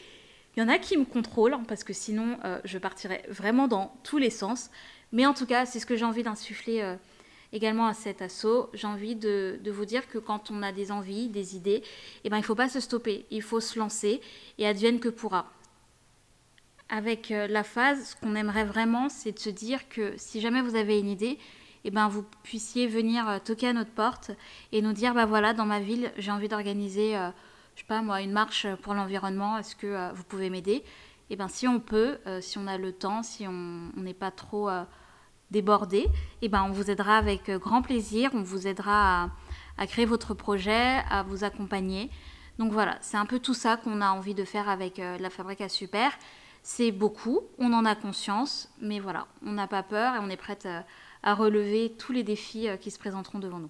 Il 0.58 0.60
y 0.60 0.64
en 0.64 0.70
a 0.70 0.78
qui 0.78 0.98
me 0.98 1.06
contrôlent 1.06 1.56
parce 1.68 1.84
que 1.84 1.94
sinon, 1.94 2.38
je 2.66 2.80
partirais 2.80 3.24
vraiment 3.30 3.68
dans 3.68 3.96
tous 4.04 4.18
les 4.18 4.32
sens. 4.32 4.72
Mais 5.12 5.26
en 5.26 5.34
tout 5.34 5.46
cas, 5.46 5.66
c'est 5.66 5.80
ce 5.80 5.86
que 5.86 5.96
j'ai 5.96 6.06
envie 6.06 6.24
d'insuffler 6.24 6.82
euh, 6.82 6.96
également 7.54 7.88
à 7.88 7.94
cet 7.94 8.22
assaut. 8.22 8.70
J'ai 8.74 8.88
envie 8.88 9.16
de, 9.16 9.60
vous 9.70 9.86
dire 9.86 10.08
que 10.08 10.18
quand 10.18 10.52
on 10.52 10.62
a 10.62 10.72
des 10.72 10.92
envies, 10.92 11.30
des 11.30 11.56
idées, 11.56 11.84
eh 12.24 12.30
ben, 12.30 12.38
il 12.38 12.42
ne 12.42 12.46
faut 12.46 12.56
pas 12.56 12.70
se 12.70 12.80
stopper, 12.80 13.26
il 13.32 13.42
faut 13.42 13.60
se 13.60 13.80
lancer 13.80 14.22
et 14.58 14.68
advienne 14.68 15.00
que 15.00 15.10
pourra. 15.10 15.52
Avec 16.90 17.32
euh, 17.32 17.48
la 17.48 17.64
phase, 17.64 18.12
ce 18.12 18.16
qu'on 18.16 18.36
aimerait 18.36 18.66
vraiment, 18.66 19.10
c'est 19.10 19.34
de 19.34 19.40
se 19.40 19.50
dire 19.50 19.90
que 19.90 20.14
si 20.18 20.42
jamais 20.42 20.62
vous 20.62 20.76
avez 20.76 21.00
une 21.00 21.10
idée, 21.10 21.38
eh 21.84 21.92
ben, 21.92 22.10
vous 22.10 22.26
puissiez 22.44 22.88
venir 22.88 23.28
euh, 23.30 23.40
toquer 23.40 23.70
à 23.70 23.74
notre 23.74 23.92
porte 23.92 24.32
et 24.74 24.82
nous 24.82 24.94
dire, 24.94 25.14
bah 25.14 25.26
voilà, 25.26 25.54
dans 25.54 25.66
ma 25.66 25.80
ville, 25.80 26.12
j'ai 26.18 26.32
envie 26.32 26.50
d'organiser, 26.50 27.14
je 27.76 27.82
sais 27.82 27.88
pas 27.88 28.02
moi, 28.02 28.22
une 28.22 28.32
marche 28.32 28.68
pour 28.82 28.94
l'environnement, 28.94 29.58
est-ce 29.58 29.76
que 29.76 30.14
vous 30.14 30.24
pouvez 30.24 30.50
m'aider? 30.50 30.84
Et 31.30 31.34
eh 31.34 31.36
ben 31.36 31.50
si 31.50 31.68
on 31.68 31.82
peut, 31.82 32.20
euh, 32.26 32.40
si 32.40 32.58
on 32.58 32.68
a 32.68 32.78
le 32.78 32.94
temps, 32.94 33.22
si 33.22 33.46
on 33.48 33.92
n'est 33.98 34.14
pas 34.14 34.32
trop 34.32 34.70
euh, 34.70 34.86
débordé, 35.52 35.98
et 35.98 36.10
eh 36.44 36.48
ben 36.48 36.64
on 36.64 36.72
vous 36.72 36.90
aidera 36.90 37.18
avec 37.18 37.50
euh, 37.50 37.60
grand 37.60 37.82
plaisir, 37.82 38.32
on 38.34 38.44
vous 38.44 38.66
aidera 38.66 39.30
à, 39.78 39.88
créer 39.88 40.06
votre 40.06 40.34
projet, 40.34 41.02
à 41.10 41.24
vous 41.24 41.44
accompagner. 41.44 42.10
Donc 42.60 42.72
voilà, 42.72 42.98
c'est 43.02 43.18
un 43.18 43.26
peu 43.26 43.40
tout 43.40 43.54
ça 43.54 43.76
qu'on 43.76 44.00
a 44.00 44.10
envie 44.12 44.36
de 44.36 44.46
faire 44.46 44.70
avec 44.70 45.00
la 45.00 45.30
Fabrique 45.30 45.62
à 45.62 45.70
Super. 45.70 46.12
C'est 46.64 46.92
beaucoup, 46.92 47.42
on 47.60 47.74
en 47.74 47.86
a 47.86 47.94
conscience, 47.94 48.70
mais 48.82 49.00
voilà, 49.00 49.28
on 49.46 49.52
n'a 49.52 49.68
pas 49.68 49.84
peur 49.84 50.16
et 50.16 50.20
on 50.20 50.30
est 50.30 50.38
prête 50.38 50.68
à 51.22 51.36
relever 51.36 51.94
tous 52.00 52.14
les 52.14 52.24
défis 52.24 52.68
qui 52.82 52.90
se 52.90 52.98
présenteront 52.98 53.38
devant 53.38 53.60
nous. 53.60 53.70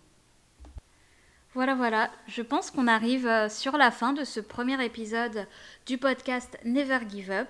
Voilà, 1.57 1.73
voilà, 1.73 2.11
je 2.27 2.43
pense 2.43 2.69
qu'on 2.69 2.85
arrive 2.85 3.47
sur 3.49 3.77
la 3.77 3.89
fin 3.89 4.13
de 4.13 4.23
ce 4.23 4.39
premier 4.39 4.85
épisode 4.85 5.47
du 5.87 5.97
podcast 5.97 6.55
Never 6.63 6.99
Give 7.09 7.31
Up. 7.31 7.47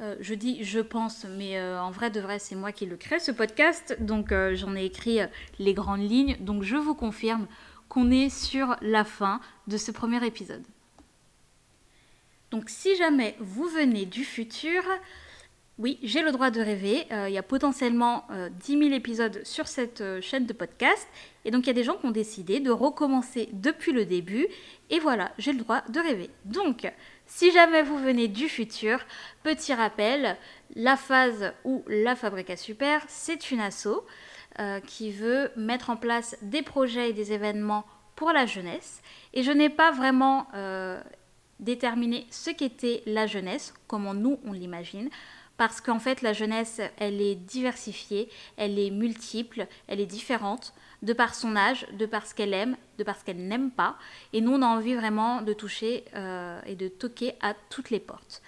Euh, 0.00 0.16
je 0.20 0.32
dis 0.32 0.64
je 0.64 0.80
pense, 0.80 1.26
mais 1.26 1.58
euh, 1.58 1.78
en 1.78 1.90
vrai 1.90 2.10
de 2.10 2.18
vrai, 2.18 2.38
c'est 2.38 2.54
moi 2.54 2.72
qui 2.72 2.86
le 2.86 2.96
crée 2.96 3.18
ce 3.18 3.30
podcast, 3.30 3.94
donc 4.00 4.32
euh, 4.32 4.54
j'en 4.54 4.74
ai 4.74 4.86
écrit 4.86 5.18
les 5.58 5.74
grandes 5.74 6.00
lignes, 6.00 6.38
donc 6.40 6.62
je 6.62 6.76
vous 6.76 6.94
confirme 6.94 7.46
qu'on 7.90 8.10
est 8.10 8.30
sur 8.30 8.74
la 8.80 9.04
fin 9.04 9.38
de 9.66 9.76
ce 9.76 9.90
premier 9.90 10.24
épisode. 10.26 10.64
Donc 12.52 12.70
si 12.70 12.96
jamais 12.96 13.36
vous 13.38 13.68
venez 13.68 14.06
du 14.06 14.24
futur, 14.24 14.82
oui, 15.82 15.98
j'ai 16.02 16.22
le 16.22 16.30
droit 16.30 16.50
de 16.50 16.60
rêver. 16.60 17.06
il 17.10 17.32
y 17.32 17.38
a 17.38 17.42
potentiellement 17.42 18.24
10 18.60 18.78
000 18.78 18.92
épisodes 18.92 19.40
sur 19.44 19.66
cette 19.66 20.02
chaîne 20.20 20.46
de 20.46 20.52
podcast. 20.52 21.08
Et 21.44 21.50
donc 21.50 21.64
il 21.64 21.66
y 21.66 21.70
a 21.70 21.74
des 21.74 21.82
gens 21.82 21.96
qui 21.96 22.06
ont 22.06 22.12
décidé 22.12 22.60
de 22.60 22.70
recommencer 22.70 23.48
depuis 23.52 23.92
le 23.92 24.04
début. 24.04 24.46
Et 24.90 25.00
voilà, 25.00 25.32
j'ai 25.38 25.52
le 25.52 25.58
droit 25.58 25.82
de 25.88 25.98
rêver. 25.98 26.30
Donc 26.44 26.86
si 27.26 27.50
jamais 27.50 27.82
vous 27.82 27.98
venez 27.98 28.28
du 28.28 28.48
futur, 28.48 29.00
petit 29.42 29.72
rappel, 29.72 30.36
la 30.76 30.96
phase 30.96 31.52
ou 31.64 31.82
la 31.88 32.14
Fabrica 32.14 32.56
Super, 32.56 33.02
c'est 33.08 33.50
une 33.50 33.60
asso 33.60 34.04
euh, 34.58 34.80
qui 34.80 35.10
veut 35.10 35.50
mettre 35.56 35.88
en 35.88 35.96
place 35.96 36.36
des 36.42 36.60
projets 36.60 37.10
et 37.10 37.12
des 37.14 37.32
événements 37.32 37.86
pour 38.16 38.32
la 38.32 38.44
jeunesse. 38.44 39.00
Et 39.32 39.42
je 39.42 39.50
n'ai 39.50 39.70
pas 39.70 39.92
vraiment 39.92 40.46
euh, 40.54 41.00
déterminé 41.58 42.26
ce 42.30 42.50
qu'était 42.50 43.02
la 43.06 43.26
jeunesse, 43.26 43.72
comment 43.86 44.12
nous 44.12 44.38
on 44.44 44.52
l'imagine 44.52 45.08
parce 45.62 45.80
qu'en 45.80 46.00
fait 46.00 46.22
la 46.22 46.32
jeunesse, 46.32 46.80
elle 46.96 47.20
est 47.20 47.36
diversifiée, 47.36 48.28
elle 48.56 48.80
est 48.80 48.90
multiple, 48.90 49.68
elle 49.86 50.00
est 50.00 50.06
différente 50.06 50.74
de 51.02 51.12
par 51.12 51.36
son 51.36 51.54
âge, 51.54 51.86
de 51.92 52.04
par 52.04 52.26
ce 52.26 52.34
qu'elle 52.34 52.52
aime, 52.52 52.76
de 52.98 53.04
par 53.04 53.16
ce 53.16 53.24
qu'elle 53.24 53.46
n'aime 53.46 53.70
pas. 53.70 53.96
Et 54.32 54.40
nous, 54.40 54.50
on 54.50 54.62
a 54.62 54.66
envie 54.66 54.96
vraiment 54.96 55.40
de 55.40 55.52
toucher 55.52 56.04
euh, 56.16 56.60
et 56.66 56.74
de 56.74 56.88
toquer 56.88 57.34
à 57.40 57.54
toutes 57.70 57.90
les 57.90 58.00
portes. 58.00 58.42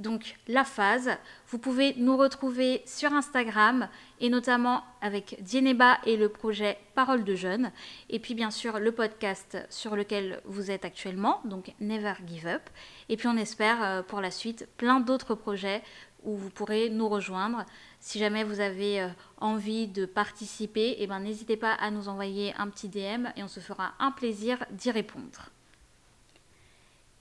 Donc 0.00 0.36
la 0.48 0.64
phase, 0.64 1.10
vous 1.48 1.58
pouvez 1.58 1.94
nous 1.98 2.16
retrouver 2.16 2.82
sur 2.86 3.12
Instagram 3.12 3.86
et 4.18 4.30
notamment 4.30 4.82
avec 5.02 5.36
Dieneba 5.42 5.98
et 6.06 6.16
le 6.16 6.30
projet 6.30 6.78
Parole 6.94 7.22
de 7.22 7.34
Jeunes. 7.34 7.70
Et 8.08 8.18
puis 8.18 8.32
bien 8.32 8.50
sûr 8.50 8.80
le 8.80 8.92
podcast 8.92 9.58
sur 9.68 9.96
lequel 9.96 10.40
vous 10.46 10.70
êtes 10.70 10.86
actuellement, 10.86 11.42
donc 11.44 11.74
Never 11.80 12.14
Give 12.26 12.46
Up. 12.46 12.62
Et 13.10 13.18
puis 13.18 13.28
on 13.28 13.36
espère 13.36 13.84
euh, 13.84 14.02
pour 14.02 14.22
la 14.22 14.30
suite 14.30 14.66
plein 14.78 15.00
d'autres 15.00 15.34
projets 15.34 15.82
où 16.24 16.36
vous 16.36 16.50
pourrez 16.50 16.90
nous 16.90 17.08
rejoindre. 17.08 17.64
Si 17.98 18.18
jamais 18.18 18.44
vous 18.44 18.60
avez 18.60 19.00
euh, 19.00 19.08
envie 19.38 19.86
de 19.86 20.06
participer, 20.06 20.96
eh 20.98 21.06
ben, 21.06 21.20
n'hésitez 21.20 21.56
pas 21.56 21.72
à 21.72 21.90
nous 21.90 22.08
envoyer 22.08 22.54
un 22.58 22.68
petit 22.68 22.88
DM 22.88 23.26
et 23.36 23.42
on 23.42 23.48
se 23.48 23.60
fera 23.60 23.92
un 23.98 24.10
plaisir 24.10 24.64
d'y 24.70 24.90
répondre. 24.90 25.50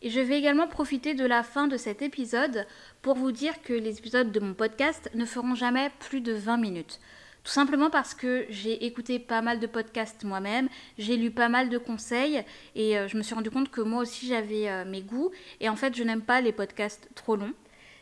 Et 0.02 0.10
je 0.10 0.22
vais 0.22 0.38
également 0.38 0.68
profiter 0.68 1.14
de 1.14 1.26
la 1.26 1.44
fin 1.44 1.68
de 1.68 1.76
cet 1.76 2.02
épisode 2.02 2.66
pour 3.02 3.16
vous 3.16 3.34
dire 3.34 3.62
que 3.62 3.74
les 3.74 3.98
épisodes 3.98 4.32
de 4.32 4.40
mon 4.40 4.54
podcast 4.54 5.10
ne 5.14 5.26
feront 5.26 5.56
jamais 5.56 5.92
plus 6.00 6.22
de 6.22 6.32
20 6.32 6.58
minutes. 6.58 7.00
Tout 7.44 7.52
simplement 7.52 7.90
parce 7.90 8.14
que 8.14 8.46
j'ai 8.50 8.86
écouté 8.86 9.18
pas 9.20 9.42
mal 9.42 9.60
de 9.60 9.68
podcasts 9.68 10.24
moi-même, 10.24 10.70
j'ai 10.98 11.18
lu 11.18 11.32
pas 11.32 11.50
mal 11.50 11.70
de 11.70 11.78
conseils 11.78 12.44
et 12.76 12.98
euh, 12.98 13.08
je 13.08 13.18
me 13.18 13.24
suis 13.24 13.34
rendu 13.34 13.50
compte 13.50 13.72
que 13.72 13.82
moi 13.82 14.02
aussi 14.02 14.28
j'avais 14.28 14.70
euh, 14.70 14.86
mes 14.86 15.02
goûts 15.02 15.32
et 15.60 15.70
en 15.70 15.76
fait 15.76 15.96
je 15.96 16.04
n'aime 16.04 16.22
pas 16.22 16.42
les 16.42 16.52
podcasts 16.52 17.10
trop 17.16 17.36
longs. 17.36 17.54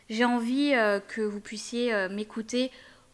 J'ai 0.08 0.24
envie 0.24 0.72
euh, 0.74 1.00
que 1.00 1.20
vous 1.20 1.40
puissiez 1.40 1.92
euh, 1.92 2.08
m'écouter 2.08 2.70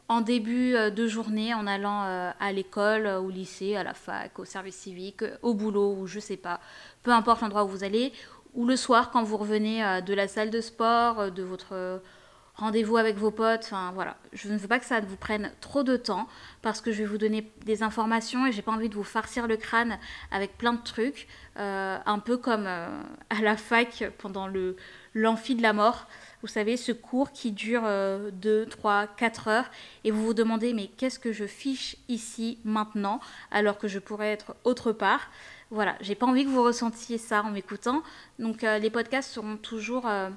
en 0.09 0.21
début 0.21 0.77
euh, 0.77 0.91
de 0.91 1.09
journée 1.09 1.53
en 1.53 1.67
allant 1.67 2.03
à 2.39 2.53
l'école, 2.53 3.07
au 3.07 3.31
lycée, 3.31 3.75
à 3.75 3.83
la 3.83 3.95
fac, 3.95 4.39
au 4.39 4.45
service 4.45 4.77
civique, 4.77 5.25
au 5.43 5.55
boulot 5.55 5.97
ou 5.99 6.07
je 6.07 6.21
sais 6.21 6.37
pas, 6.37 6.61
peu 7.03 7.11
importe 7.11 7.41
l'endroit 7.41 7.65
où 7.65 7.69
vous 7.69 7.83
allez, 7.83 8.13
ou 8.55 8.65
le 8.65 8.77
soir 8.77 9.11
quand 9.11 9.25
vous 9.25 9.37
revenez 9.37 10.01
de 10.07 10.15
la 10.15 10.29
salle 10.29 10.51
de 10.51 10.61
sport, 10.61 11.33
de 11.33 11.43
votre 11.43 12.01
rendez-vous 12.55 12.97
avec 12.97 13.17
vos 13.17 13.33
potes, 13.33 13.63
enfin 13.65 13.91
voilà. 13.95 14.17
Je 14.33 14.49
ne 14.49 14.57
veux 14.57 14.69
pas 14.69 14.79
que 14.79 14.85
ça 14.85 15.01
vous 15.01 15.17
prenne 15.17 15.51
trop 15.61 15.83
de 15.83 15.97
temps 15.97 16.29
parce 16.63 16.81
que 16.81 16.93
je 16.93 16.99
vais 16.99 17.09
vous 17.09 17.19
donner 17.19 17.51
des 17.65 17.83
informations 17.83 18.47
et 18.47 18.53
j'ai 18.53 18.63
pas 18.63 18.71
envie 18.71 18.89
de 18.89 18.95
vous 18.95 19.03
farcir 19.03 19.49
le 19.49 19.57
crâne 19.57 19.99
avec 20.31 20.57
plein 20.57 20.75
de 20.75 20.83
trucs, 20.83 21.27
un 21.57 22.19
peu 22.25 22.37
comme 22.37 22.67
à 22.67 23.41
la 23.43 23.57
fac 23.57 24.05
pendant 24.19 24.47
le 24.47 24.77
l'amphi 25.15 25.55
de 25.55 25.63
la 25.63 25.73
mort. 25.73 26.07
Vous 26.45 26.49
savez, 26.49 26.77
ce 26.77 26.93
cours 26.93 27.33
qui 27.33 27.53
dure 27.53 27.85
2, 28.35 28.67
3, 28.67 29.07
4 29.07 29.49
heures 29.49 29.71
et 30.05 30.11
vous 30.11 30.27
vous 30.27 30.35
demandez 30.35 30.75
mais 30.75 30.89
qu'est-ce 30.89 31.19
que 31.19 31.33
je 31.33 31.47
fiche 31.47 31.97
ici 32.11 32.59
maintenant 32.65 33.19
alors 33.51 33.79
que 33.79 33.89
je 33.89 33.99
pourrais 33.99 34.33
être 34.33 34.55
autre 34.63 34.93
part? 34.93 35.31
Voilà, 35.71 35.97
j'ai 36.03 36.15
pas 36.15 36.27
envie 36.27 36.45
que 36.45 36.51
vous 36.51 36.63
ressentiez 36.63 37.17
ça 37.17 37.43
en 37.43 37.51
m'écoutant. 37.51 38.03
Donc 38.39 38.63
euh, 38.63 38.79
les 38.79 38.91
podcasts 38.91 39.33
seront 39.33 39.57
toujours 39.57 40.07
euh, 40.07 40.29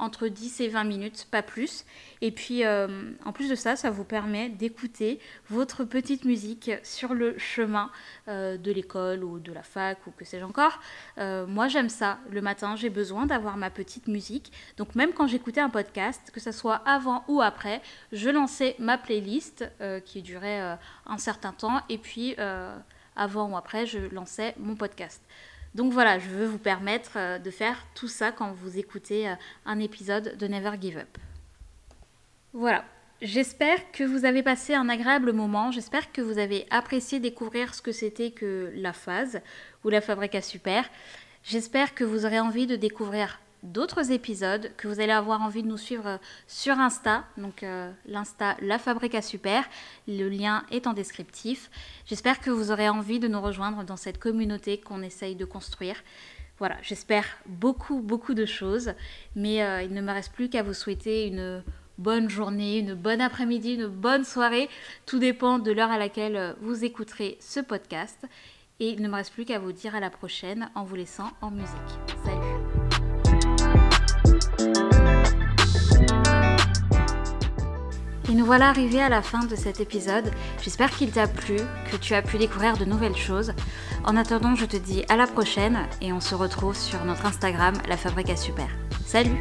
entre 0.00 0.28
10 0.28 0.60
et 0.60 0.68
20 0.68 0.84
minutes, 0.84 1.26
pas 1.30 1.42
plus. 1.42 1.84
Et 2.22 2.30
puis, 2.30 2.64
euh, 2.64 3.12
en 3.24 3.32
plus 3.32 3.48
de 3.48 3.54
ça, 3.54 3.76
ça 3.76 3.90
vous 3.90 4.04
permet 4.04 4.48
d'écouter 4.48 5.20
votre 5.48 5.84
petite 5.84 6.24
musique 6.24 6.70
sur 6.82 7.14
le 7.14 7.38
chemin 7.38 7.90
euh, 8.28 8.56
de 8.56 8.72
l'école 8.72 9.22
ou 9.22 9.38
de 9.38 9.52
la 9.52 9.62
fac 9.62 10.06
ou 10.06 10.10
que 10.10 10.24
sais-je 10.24 10.44
encore. 10.44 10.80
Euh, 11.18 11.46
moi, 11.46 11.68
j'aime 11.68 11.88
ça. 11.88 12.18
Le 12.30 12.40
matin, 12.40 12.76
j'ai 12.76 12.90
besoin 12.90 13.26
d'avoir 13.26 13.56
ma 13.56 13.70
petite 13.70 14.08
musique. 14.08 14.52
Donc, 14.76 14.94
même 14.94 15.12
quand 15.12 15.26
j'écoutais 15.26 15.60
un 15.60 15.70
podcast, 15.70 16.30
que 16.32 16.40
ce 16.40 16.52
soit 16.52 16.82
avant 16.86 17.24
ou 17.28 17.40
après, 17.40 17.82
je 18.12 18.30
lançais 18.30 18.74
ma 18.78 18.98
playlist 18.98 19.64
qui 20.04 20.22
durait 20.22 20.78
un 21.06 21.18
certain 21.18 21.52
temps. 21.52 21.80
Et 21.88 21.98
puis, 21.98 22.36
avant 23.16 23.50
ou 23.50 23.56
après, 23.56 23.86
je 23.86 23.98
lançais 23.98 24.54
mon 24.58 24.76
podcast. 24.76 25.22
Donc 25.74 25.92
voilà, 25.92 26.18
je 26.18 26.28
veux 26.28 26.46
vous 26.46 26.58
permettre 26.58 27.12
euh, 27.16 27.38
de 27.38 27.50
faire 27.50 27.86
tout 27.94 28.08
ça 28.08 28.32
quand 28.32 28.52
vous 28.52 28.78
écoutez 28.78 29.28
euh, 29.28 29.34
un 29.66 29.78
épisode 29.78 30.36
de 30.36 30.46
Never 30.48 30.72
Give 30.80 30.98
Up. 30.98 31.18
Voilà, 32.52 32.84
j'espère 33.22 33.92
que 33.92 34.02
vous 34.02 34.24
avez 34.24 34.42
passé 34.42 34.74
un 34.74 34.88
agréable 34.88 35.32
moment, 35.32 35.70
j'espère 35.70 36.10
que 36.10 36.20
vous 36.20 36.38
avez 36.38 36.66
apprécié 36.70 37.20
découvrir 37.20 37.74
ce 37.74 37.82
que 37.82 37.92
c'était 37.92 38.32
que 38.32 38.72
la 38.74 38.92
phase 38.92 39.40
ou 39.84 39.90
la 39.90 40.00
Fabrica 40.00 40.42
Super. 40.42 40.90
J'espère 41.44 41.94
que 41.94 42.02
vous 42.02 42.26
aurez 42.26 42.40
envie 42.40 42.66
de 42.66 42.76
découvrir 42.76 43.40
d'autres 43.62 44.10
épisodes, 44.10 44.70
que 44.76 44.88
vous 44.88 45.00
allez 45.00 45.12
avoir 45.12 45.42
envie 45.42 45.62
de 45.62 45.68
nous 45.68 45.76
suivre 45.76 46.06
euh, 46.06 46.16
sur 46.46 46.78
Insta, 46.78 47.24
donc 47.36 47.62
euh, 47.62 47.90
l'Insta 48.06 48.56
La 48.60 48.78
Fabrica 48.78 49.22
Super. 49.22 49.64
Le 50.08 50.28
lien 50.28 50.64
est 50.70 50.86
en 50.86 50.92
descriptif. 50.92 51.70
J'espère 52.06 52.40
que 52.40 52.50
vous 52.50 52.70
aurez 52.70 52.88
envie 52.88 53.18
de 53.18 53.28
nous 53.28 53.40
rejoindre 53.40 53.84
dans 53.84 53.96
cette 53.96 54.18
communauté 54.18 54.78
qu'on 54.78 55.02
essaye 55.02 55.36
de 55.36 55.44
construire. 55.44 55.96
Voilà, 56.58 56.76
j'espère 56.82 57.24
beaucoup, 57.46 58.00
beaucoup 58.00 58.34
de 58.34 58.44
choses, 58.44 58.92
mais 59.34 59.62
euh, 59.62 59.82
il 59.82 59.94
ne 59.94 60.02
me 60.02 60.12
reste 60.12 60.32
plus 60.32 60.48
qu'à 60.48 60.62
vous 60.62 60.74
souhaiter 60.74 61.26
une 61.26 61.62
bonne 61.96 62.28
journée, 62.28 62.78
une 62.78 62.94
bonne 62.94 63.20
après-midi, 63.20 63.74
une 63.74 63.88
bonne 63.88 64.24
soirée. 64.24 64.68
Tout 65.06 65.18
dépend 65.18 65.58
de 65.58 65.72
l'heure 65.72 65.90
à 65.90 65.98
laquelle 65.98 66.56
vous 66.60 66.84
écouterez 66.84 67.36
ce 67.40 67.60
podcast. 67.60 68.26
Et 68.80 68.88
il 68.88 69.02
ne 69.02 69.08
me 69.08 69.14
reste 69.14 69.34
plus 69.34 69.44
qu'à 69.44 69.58
vous 69.58 69.72
dire 69.72 69.94
à 69.94 70.00
la 70.00 70.08
prochaine 70.08 70.70
en 70.74 70.84
vous 70.84 70.96
laissant 70.96 71.30
en 71.42 71.50
musique. 71.50 71.68
Salut 72.24 72.49
Et 78.30 78.34
nous 78.34 78.46
voilà 78.46 78.68
arrivés 78.68 79.02
à 79.02 79.08
la 79.08 79.22
fin 79.22 79.44
de 79.44 79.56
cet 79.56 79.80
épisode. 79.80 80.30
J'espère 80.62 80.90
qu'il 80.90 81.10
t'a 81.10 81.26
plu, 81.26 81.56
que 81.90 81.96
tu 81.96 82.14
as 82.14 82.22
pu 82.22 82.38
découvrir 82.38 82.76
de 82.76 82.84
nouvelles 82.84 83.16
choses. 83.16 83.52
En 84.04 84.16
attendant, 84.16 84.54
je 84.54 84.66
te 84.66 84.76
dis 84.76 85.04
à 85.08 85.16
la 85.16 85.26
prochaine 85.26 85.80
et 86.00 86.12
on 86.12 86.20
se 86.20 86.36
retrouve 86.36 86.76
sur 86.76 87.04
notre 87.04 87.26
Instagram, 87.26 87.74
La 87.88 87.96
Fabrique 87.96 88.30
à 88.30 88.36
Super. 88.36 88.68
Salut 89.04 89.40